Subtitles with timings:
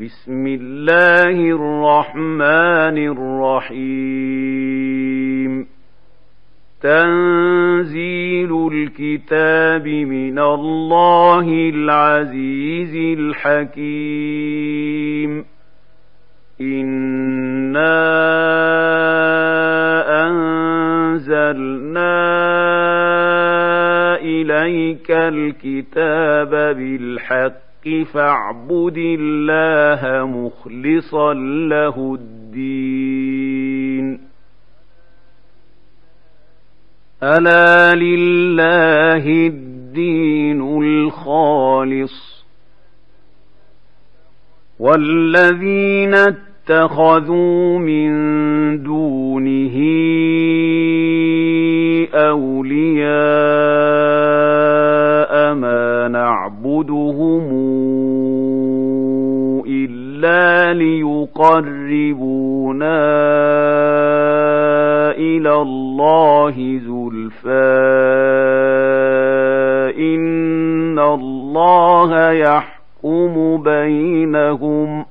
[0.00, 2.98] بسم الله الرحمن
[3.68, 5.66] الرحيم.
[6.82, 14.64] تنزيل الكتاب من الله العزيز الحكيم.
[16.60, 17.98] إنا
[20.26, 22.14] أنزلنا
[24.16, 27.67] إليك الكتاب بالحق
[28.12, 31.34] فاعبد الله مخلصا
[31.68, 34.20] له الدين.
[37.22, 42.44] ألا لله الدين الخالص.
[44.80, 48.08] والذين اتخذوا من
[48.82, 49.76] دونه
[52.14, 53.18] أولياء
[55.54, 57.52] ما نعبدهم
[60.24, 61.78] إلا ليقربونا
[65.10, 67.48] إلى الله زلفى
[69.98, 75.06] إن الله يحكم بينهم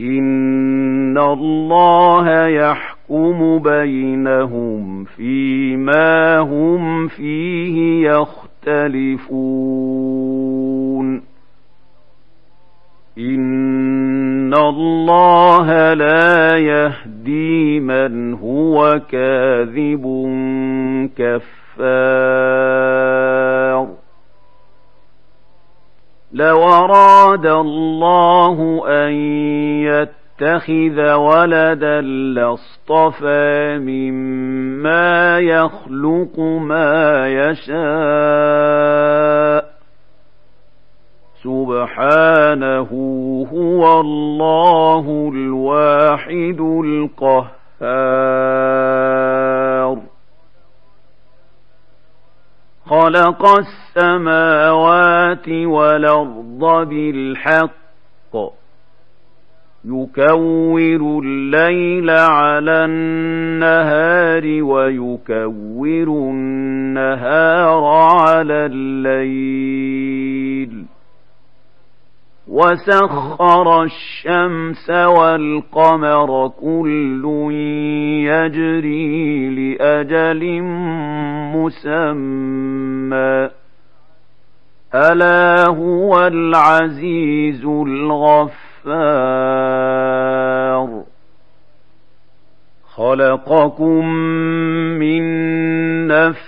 [0.00, 9.38] إن الله يحكم بينهم فيما هم فيه يختلفون
[13.18, 20.04] إن الله لا يهدي من هو كاذب
[21.16, 22.58] كفار
[26.32, 29.12] لو أراد الله أن
[29.82, 37.78] يتخذ ولدا لاصطفى مما يخلق ما يشاء
[41.42, 42.90] سبحانه
[43.52, 47.48] هو الله الواحد القهار.
[52.86, 57.78] خلق السماوات والأرض بالحق.
[59.84, 70.18] يكور الليل على النهار ويكور النهار على الليل.
[72.48, 77.24] وسخر الشمس والقمر كل
[78.24, 80.62] يجري لاجل
[81.52, 83.50] مسمى
[84.94, 88.58] الا هو العزيز الغفار.
[92.96, 94.06] خلقكم
[94.98, 95.22] من
[96.06, 96.47] نفس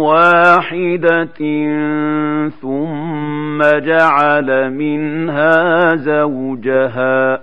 [0.00, 1.38] واحدة
[2.62, 7.40] ثم جعل منها زوجها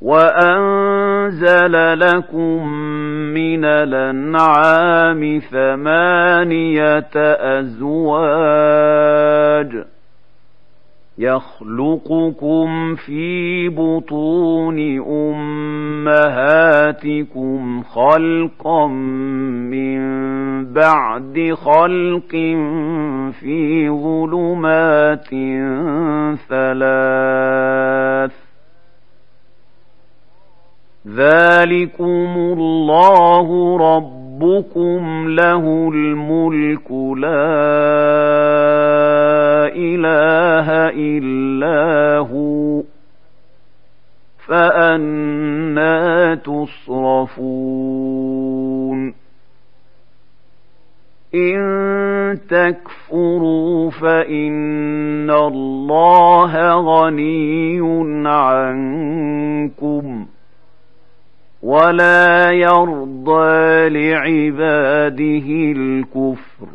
[0.00, 2.68] وأنزل لكم
[3.34, 7.10] من الأنعام ثمانية
[7.58, 8.90] أزواج
[11.20, 14.78] يخلقكم في بطون
[16.10, 20.00] أمهاتكم خلقا من
[20.72, 22.30] بعد خلق
[23.40, 25.30] في ظلمات
[26.48, 28.32] ثلاث.
[31.06, 33.76] ذلكم الله
[34.42, 37.28] ربكم له الملك لا
[39.76, 42.82] إله إلا هو
[44.46, 47.80] فأنا تصرفون
[51.34, 57.80] إن تكفروا فإن الله غني
[58.28, 60.26] عنكم
[61.62, 66.68] ولا يرضى لعباده الكفر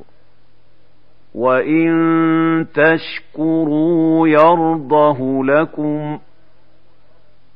[1.35, 6.19] وإن تشكروا يرضه لكم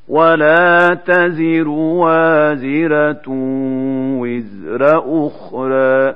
[0.08, 3.22] ولا تزر وازرة
[4.20, 4.82] وزر
[5.28, 6.16] أخرى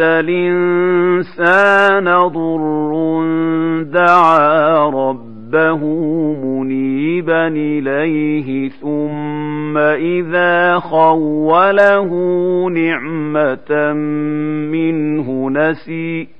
[0.00, 1.58] الإنسان
[2.04, 3.22] ضر
[3.82, 5.84] دعا ربه
[6.44, 12.10] منيبا إليه ثم إذا خوله
[12.70, 13.92] نعمة
[14.72, 16.37] منه نسي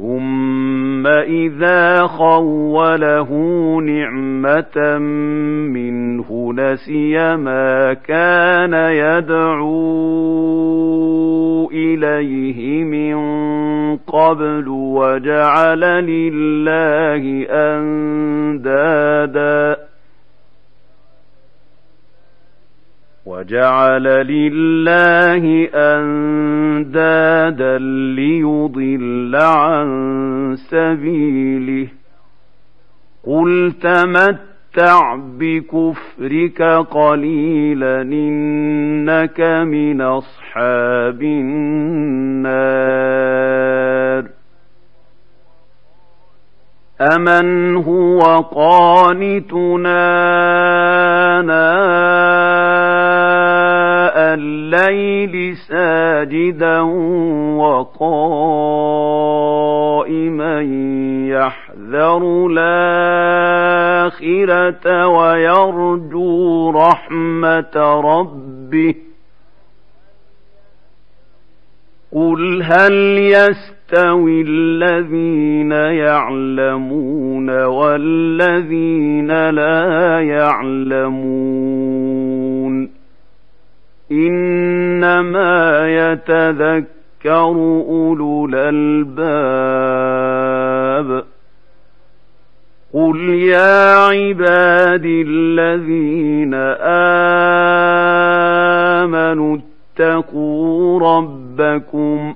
[0.00, 3.28] ثم إذا خوله
[3.80, 4.98] نعمة
[5.68, 9.70] منه نسي ما كان يدعو
[11.70, 13.16] إليه من
[13.96, 17.46] قبل وجعل لله
[18.50, 19.10] أندادا
[23.30, 27.18] وجعل لله أندادا
[28.14, 29.88] ليضل عن
[30.70, 31.88] سبيله.
[33.26, 42.80] قل تمتع بكفرك قليلا إنك من أصحاب النار.
[47.00, 48.20] امن هو
[48.54, 50.10] قانتنا
[54.34, 56.80] الليل ساجدا
[57.60, 59.00] وقائما
[61.28, 62.46] يحذر
[63.70, 68.94] الآخرة ويرجو رحمة ربه
[72.12, 73.18] قل هل
[73.92, 81.40] يستوي الذين يعلمون والذين لا يعلمون.
[84.12, 87.54] إنما يتذكر
[87.88, 89.10] أولو الألباب.
[92.94, 96.54] قل يا عبادي الذين
[99.04, 99.58] آمنوا
[99.98, 102.34] اتقوا ربكم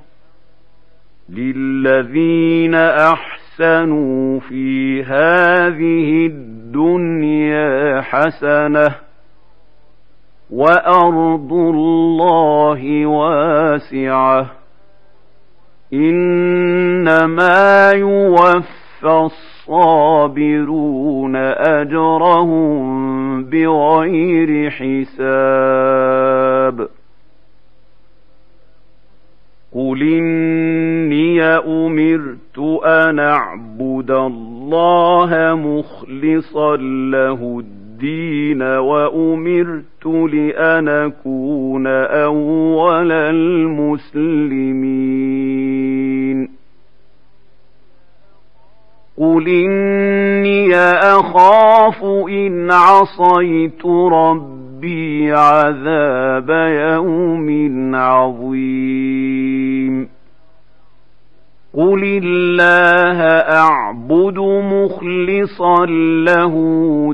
[1.35, 8.95] للذين أحسنوا في هذه الدنيا حسنه
[10.51, 14.51] وأرض الله واسعة
[15.93, 19.31] إنما يوفى
[19.65, 22.85] الصابرون أجرهم
[23.45, 26.05] بغير حساب
[29.75, 36.77] قل إني أمرت أن أعبد الله مخلصا
[37.11, 43.13] له الدين وأمرت لأن أكون أول
[45.13, 46.49] المسلمين
[49.19, 54.64] قل إني أخاف إن عصيت ربي
[55.33, 56.51] عذاب
[56.91, 57.49] يوم
[57.95, 59.35] عظيم
[61.75, 63.21] قل الله
[63.59, 65.87] أعبد مخلصا
[66.27, 66.55] له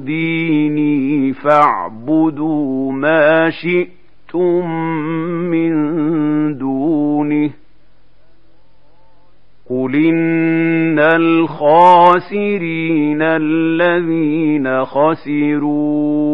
[0.04, 4.70] ديني فاعبدوا ما شئتم
[5.50, 5.72] من
[6.58, 7.50] دونه
[9.70, 12.42] قل إن الخاسرين
[13.22, 16.30] الذين خسروا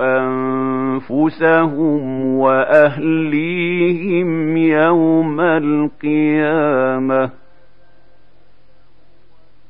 [0.00, 2.00] أنفسهم
[2.36, 7.30] وأهليهم يوم القيامة.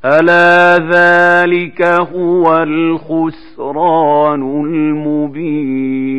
[0.04, 6.12] ألا ذلك هو الخسران المبين.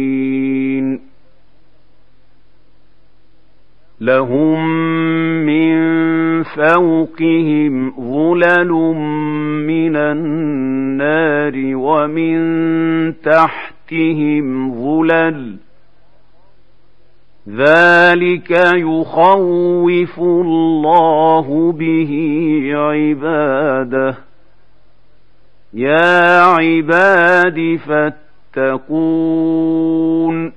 [4.02, 4.68] لهم
[5.46, 5.74] من
[6.44, 8.72] فوقهم ظلل
[9.68, 12.40] من النار ومن
[13.94, 15.58] تحتهم ظلل
[17.50, 22.12] ذلك يخوف الله به
[22.74, 24.16] عباده
[25.74, 27.80] يا عباد
[28.56, 30.54] فاتقون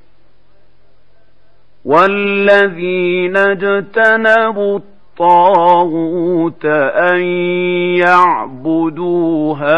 [1.85, 4.79] والذين اجتنبوا
[5.21, 7.21] الطاغوت أن
[8.05, 9.77] يعبدوها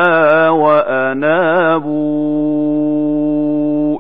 [0.51, 2.09] وأنابوا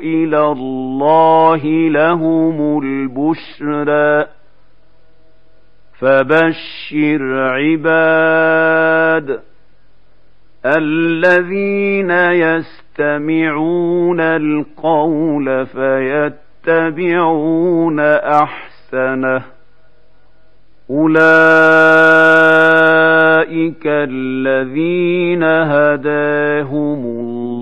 [0.02, 4.26] إلى الله لهم البشرى.
[6.00, 9.40] فبشر عباد
[10.66, 19.42] الذين يستمعون القول فيتبعون يتبعون أحسنه.
[20.90, 21.18] أولئك
[23.86, 27.37] الذين هداهم الله.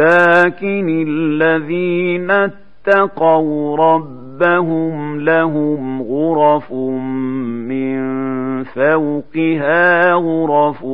[0.00, 8.00] لكن الذين اتقوا ربهم لهم غرف من
[8.64, 10.84] فوقها غرف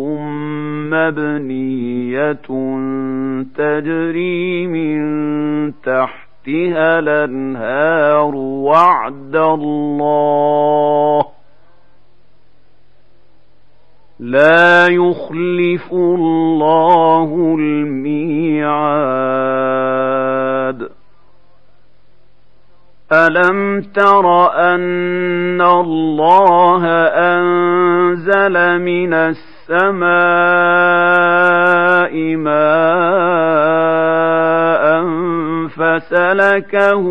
[0.90, 2.32] مبنية
[3.56, 11.25] تجري من تحتها الأنهار وعد الله.
[14.20, 19.16] لا يخلف الله الميعاد.
[23.12, 26.86] ألم تر أن الله
[28.16, 29.76] أنزل من السماء
[32.36, 32.56] ماء
[35.68, 37.04] فسلكه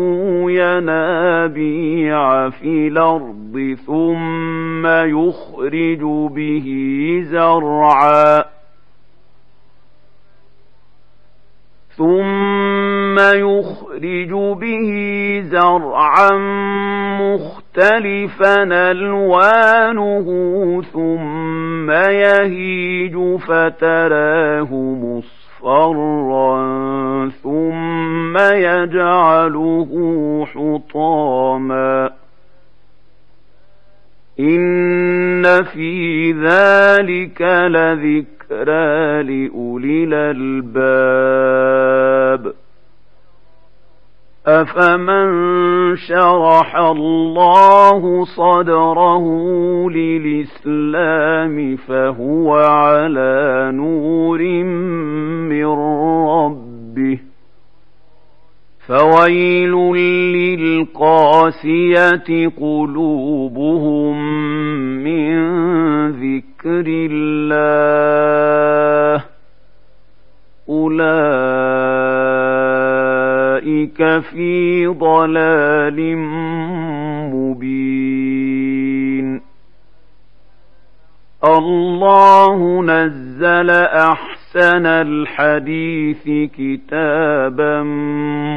[0.50, 6.00] ينابيع في الأرض ثم يخرج
[6.34, 6.68] به
[7.24, 8.44] زرعا
[11.96, 14.90] ثم يخرج به
[15.44, 16.30] زرعا
[17.20, 17.65] مختلفا
[18.72, 20.26] الوانه
[20.92, 26.56] ثم يهيج فتراه مصفرا
[27.42, 29.90] ثم يجعله
[30.54, 32.10] حطاما.
[34.40, 41.06] إن في ذلك لذكر ذكرى لأولي الألباب.
[44.48, 49.24] أفمن شرح الله صدره
[49.90, 54.42] للإسلام فهو على نور
[55.50, 55.66] من
[56.28, 57.18] ربه
[58.86, 59.72] فويل
[60.58, 62.28] للقاسية
[62.60, 64.16] قلوبهم
[65.04, 65.36] من
[66.10, 67.64] ذكر الله
[70.68, 72.65] أولئك
[74.20, 76.16] في ضلال
[77.34, 78.26] مبين.
[81.44, 87.82] الله نزل أحسن الحديث كتابا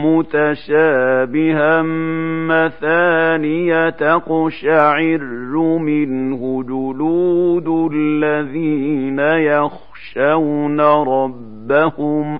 [0.05, 1.81] متشابها
[2.47, 5.19] مثانية تقشعر
[5.79, 12.39] منه جلود الذين يخشون ربهم.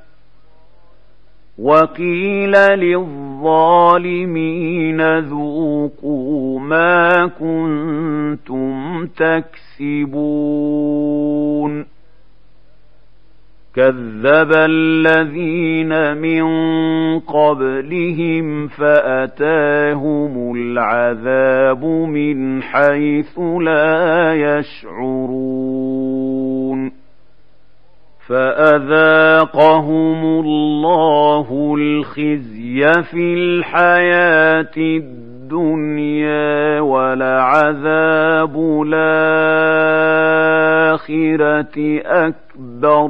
[1.61, 3.99] وقيل للظالمين
[5.19, 9.07] ذوقوا ما كنتم
[9.79, 10.41] تكسبون
[13.75, 16.43] كذب الذين من
[17.19, 26.30] قبلهم فاتاهم العذاب من حيث لا يشعرون
[28.31, 38.55] فأذاقهم الله الخزي في الحياة الدنيا ولعذاب
[38.87, 39.37] الآخرة
[42.05, 43.09] أكبر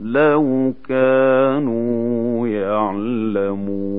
[0.00, 3.98] لو كانوا يعلمون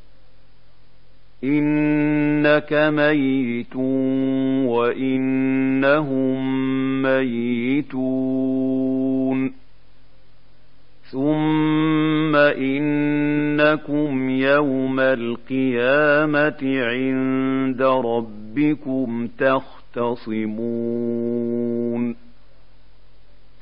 [1.43, 3.75] إنك ميت
[4.65, 6.41] وإنهم
[7.01, 8.31] ميتون
[11.11, 20.71] ثم إنكم يوم القيامة عند ربكم تختصمون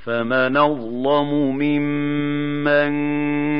[0.04, 2.90] فمن اظلم ممن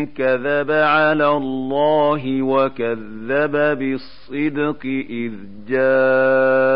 [0.06, 5.34] كذب على الله وكذب بالصدق اذ
[5.68, 6.70] جاءه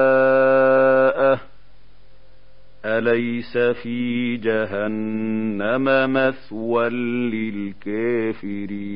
[2.86, 6.90] اليس في جهنم مثوى
[7.90, 8.94] للكافرين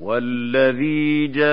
[0.00, 1.52] والذي جاء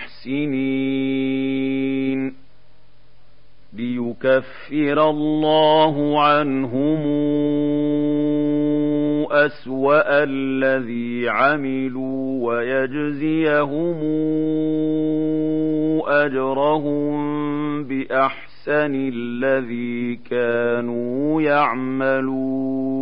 [3.73, 7.01] ليكفر الله عنهم
[9.31, 13.99] أسوأ الذي عملوا ويجزيهم
[16.07, 17.21] أجرهم
[17.83, 23.01] بأحسن الذي كانوا يعملون.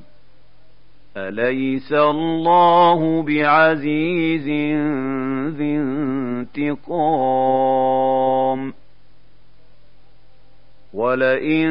[1.17, 4.47] أليس الله بعزيز
[5.57, 5.77] ذي
[6.57, 8.73] انتقام؟
[10.93, 11.69] ولئن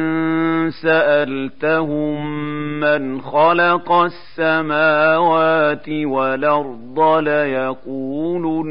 [0.83, 2.25] سألتهم
[2.79, 8.69] من خلق السماوات والأرض ليقولن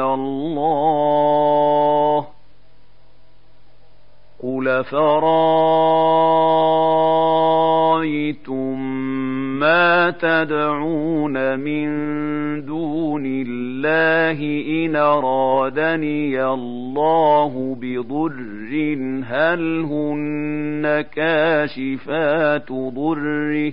[0.00, 2.26] الله.
[4.42, 5.82] قل فرأيتم
[9.62, 11.88] ما تدعون من
[12.64, 14.38] دون الله
[14.84, 18.52] إن أرادني الله بضر
[19.24, 23.72] هل هن كاشفات ضره؟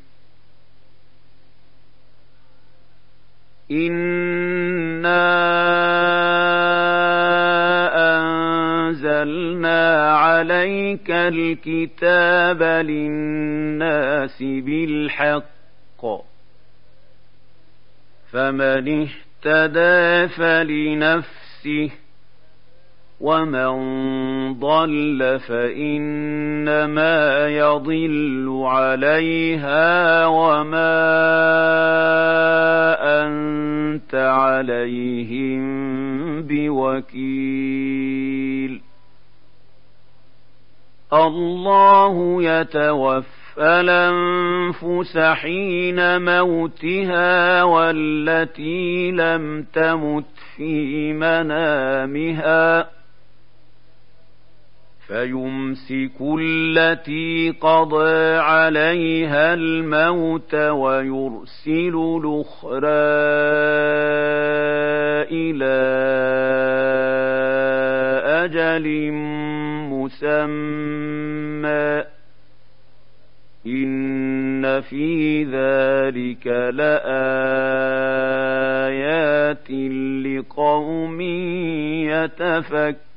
[3.71, 5.31] إِنَّا
[8.17, 16.05] أَنزَلْنَا عَلَيْكَ الْكِتَابَ لِلنَّاسِ بِالْحَقِّ
[18.31, 21.89] فَمَنِ اهْتَدَىٰ فَلِنَفْسِهِ
[23.21, 23.73] ومن
[24.59, 31.01] ضل فانما يضل عليها وما
[33.23, 35.61] انت عليهم
[36.41, 38.01] بوكيل
[41.13, 53.00] الله يتوفى الأنفس حين موتها والتي لم تمت في منامها
[55.11, 62.81] فيمسك التي قضى عليها الموت ويرسل الأخرى
[65.31, 65.81] إلى
[68.45, 69.11] أجل
[69.91, 70.51] مسمى.
[73.67, 77.21] إن في ذلك لآيات
[80.25, 81.21] لقوم
[82.01, 83.10] يتفكرون.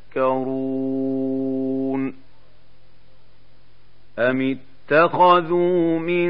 [4.18, 4.56] أم
[4.90, 6.28] اتخذوا من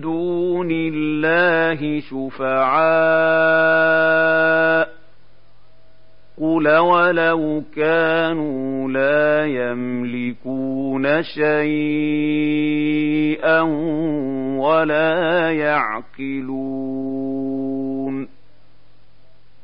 [0.00, 3.32] دون الله شفعاء
[6.40, 12.40] قل ولو كانوا لا يملكون شيئا
[14.58, 17.01] ولا يعقلون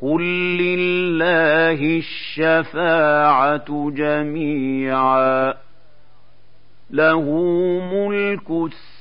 [0.02, 0.22] قل
[0.58, 5.54] لله الشفاعه جميعا
[6.90, 7.22] له
[7.92, 8.50] ملك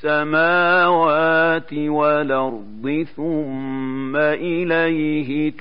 [0.03, 5.51] السماوات والارض ثم اليه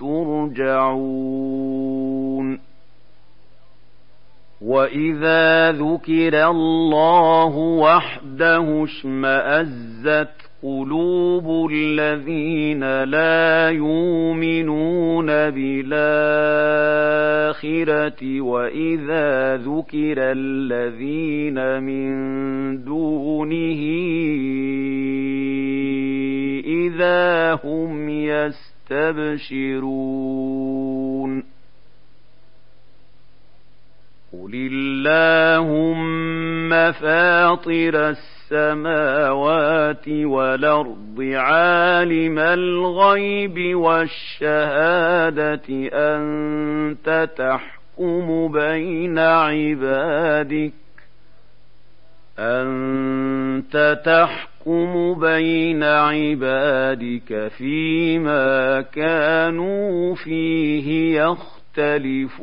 [1.17, 1.97] ترجعون
[4.61, 15.91] واذا ذكر الله وحده اشمازت قلوب الذين لا يؤمنون بالآخرة
[18.41, 22.11] وإذا ذكر الذين من
[22.85, 23.83] دونه
[26.67, 29.47] إذا هم يستبشرون
[34.33, 35.73] قل اللهم
[36.93, 50.73] فاطر السماء السماوات والأرض عالم الغيب والشهادة أنت تحكم بين عبادك.
[52.39, 62.37] أنت تحكم بين عبادك فيما كانوا فيه يختلفون.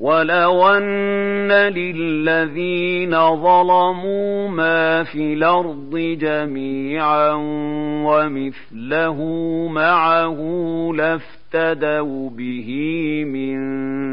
[0.00, 7.32] ولو أن للذين ظلموا ما في الأرض جميعا
[8.06, 9.18] ومثله
[9.68, 10.38] معه
[10.94, 12.70] لافتدوا به
[13.26, 13.58] من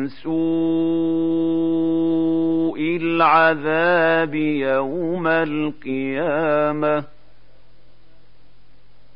[0.08, 0.36] سوء
[3.02, 7.14] العذاب يوم القيامة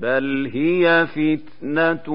[0.00, 2.12] بل هي فتنه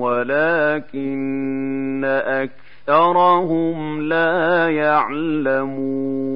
[0.00, 6.26] ولكن اكثرهم لا يعلمون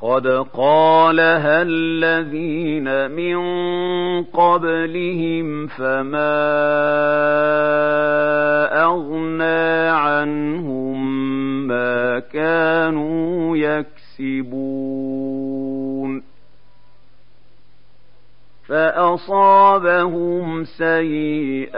[0.00, 3.38] قد قالها الذين من
[4.24, 6.40] قبلهم فما
[8.84, 11.20] اغنى عنهم
[11.66, 15.59] ما كانوا يكسبون
[18.70, 21.70] فأصابهم سيئات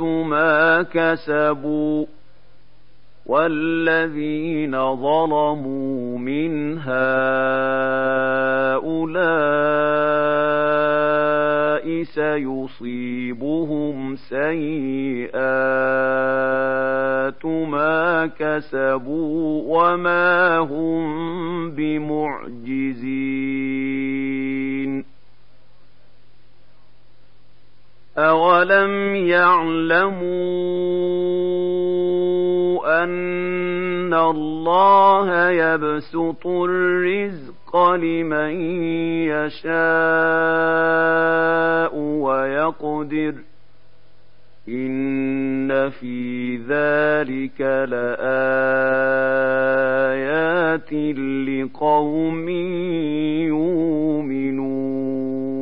[0.00, 2.06] ما كسبوا
[3.26, 6.94] والذين ظلموا من هؤلاء
[12.02, 15.34] سيصيبهم سيئات
[17.46, 23.34] ما كسبوا وما هم بمعجزين.
[28.18, 30.94] أولم يعلموا
[33.04, 38.60] أن الله يبسط الرزق لمن
[39.28, 39.74] يشاء
[41.98, 43.34] ويقدر.
[44.68, 48.14] إن في ذلك لآيات
[51.48, 52.48] لقوم
[53.48, 55.53] يؤمنون.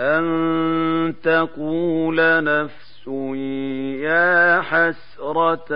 [0.00, 3.08] أن تقول نفس
[4.02, 5.74] يا حسرة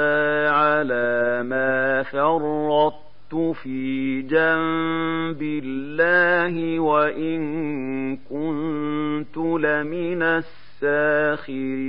[0.49, 10.23] على ما فرطت في جنب الله وإن كنت لمن
[10.83, 11.89] الساخرين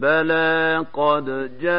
[0.00, 1.24] بلى قد
[1.60, 1.76] جاءتك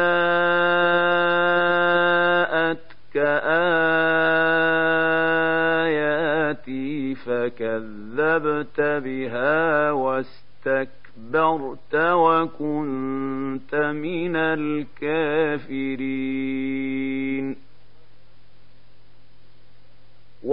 [5.88, 15.78] آياتي فكذبت بها واستكبرت وكنت من الكافرين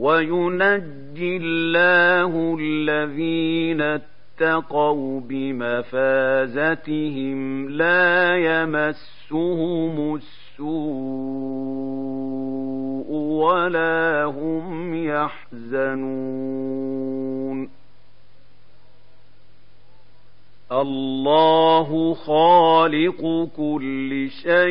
[0.00, 6.90] وينجي الله الذين اتقوا بمفازتهم
[7.68, 10.70] لا يمسهم السوء
[13.12, 16.60] ولا هم يحزنون
[20.72, 24.66] الله خالق كل شيء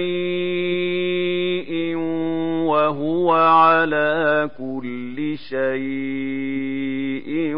[2.65, 7.53] وهو على كل شيء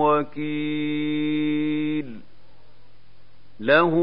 [0.00, 2.06] وكيل.
[3.60, 3.94] له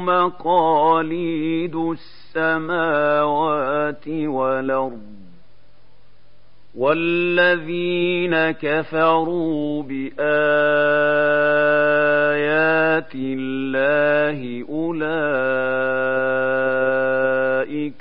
[0.00, 1.96] مقاليد
[2.36, 5.21] السماوات والأرض
[6.74, 10.22] والذين كفروا بآيات
[13.14, 15.02] الله أولئك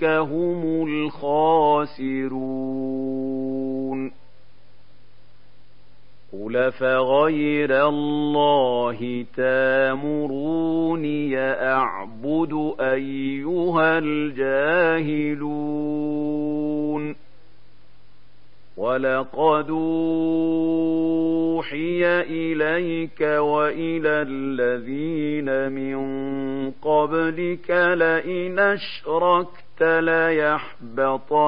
[0.04, 2.52] هم الخاسرون
[6.34, 15.52] قل فغير الله تامروني أعبد أيها الجاهلون
[18.82, 19.70] ولقد
[21.62, 26.02] أوحي إليك وإلى الذين من
[26.72, 31.48] قبلك لئن أشركت ليحبطن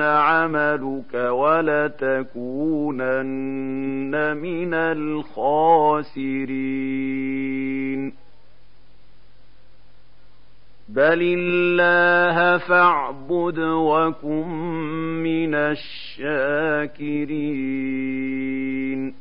[0.00, 2.12] عملك ولتكونن
[4.36, 6.12] من الخاسرين
[10.94, 14.48] بل الله فاعبد وكن
[15.22, 15.54] من
[17.92, 19.14] الشاكرين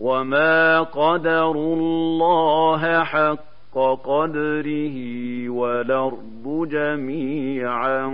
[0.00, 4.98] وما قدروا الله حق قدره
[5.48, 8.06] والأرض جميعا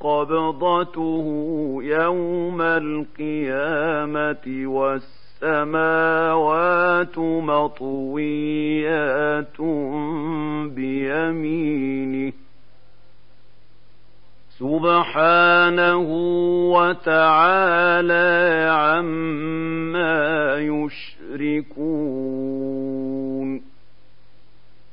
[0.00, 1.26] قبضته
[1.82, 4.46] يوم القيامة
[5.42, 7.18] والسماوات
[7.48, 8.40] مطويات
[10.74, 12.32] بيمينه
[14.58, 16.06] سبحانه
[16.72, 18.30] وتعالى
[18.70, 21.84] عما يشركون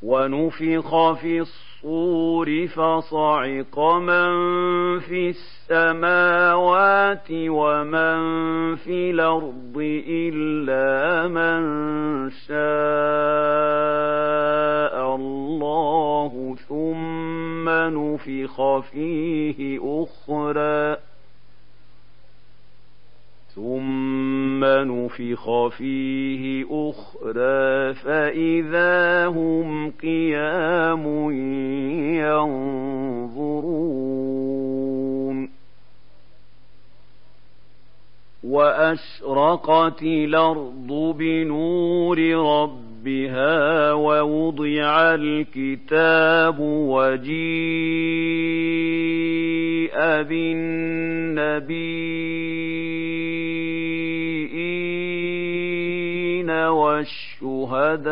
[0.03, 4.31] ونفخ في الصور فصعق من
[4.99, 8.19] في السماوات ومن
[8.75, 11.61] في الأرض إلا من
[12.29, 12.55] شاء
[15.15, 21.10] الله ثم نفخ فيه أخرى.
[23.55, 31.31] ثم نفخ فيه أخرى فاذا هم قيام
[32.15, 33.81] ينظرون
[38.43, 47.31] واشرقت الأرض بنور ربها ووضع الكتاب وجيء
[50.23, 51.81] بالنبيين
[57.41, 58.11] والشهداء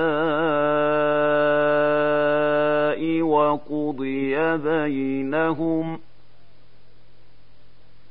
[3.22, 6.00] وقضي بينهم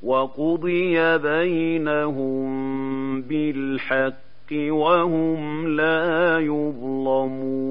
[0.03, 2.49] وقضي بينهم
[3.23, 7.69] بالحق وهم لا يظلمون.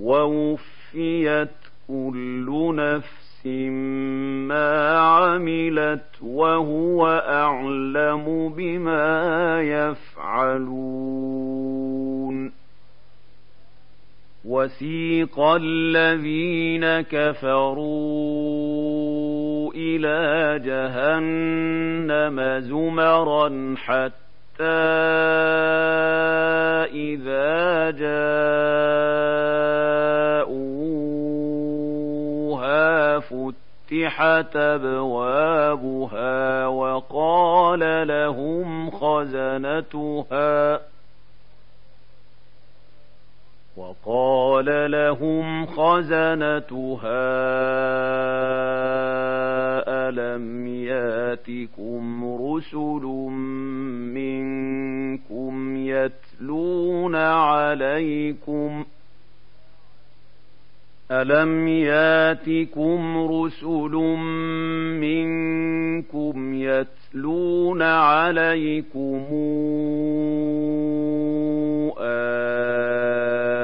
[0.00, 1.48] ووفيت
[1.88, 3.25] كل نفس
[4.48, 11.06] ما عملت وهو أعلم بما يفعلون.
[14.46, 18.06] وسيق الذين كفروا
[19.74, 24.64] إلى جهنم زمرا حتى
[26.94, 29.25] إذا جاءوها
[34.06, 40.80] فتحت أبوابها وقال لهم خزنتها
[43.76, 47.26] وقال لهم خزنتها
[50.08, 53.02] ألم ياتكم رسل
[54.14, 58.84] منكم يتلون عليكم
[61.10, 63.92] ألم ياتكم رسل
[65.00, 69.24] منكم يتلون عليكم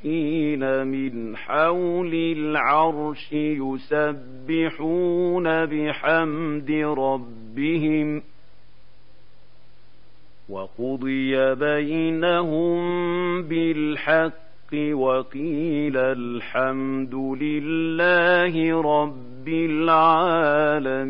[0.01, 4.07] حافين من حول العرش يسبحون
[5.67, 8.23] بحمد ربهم
[10.49, 12.81] وقضي بينهم
[13.43, 21.01] بالحق وقيل الحمد لله رب العالمين.